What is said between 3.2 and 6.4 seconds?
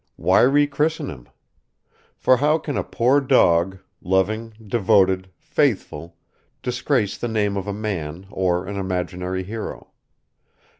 dog, loving, devoted, faithful,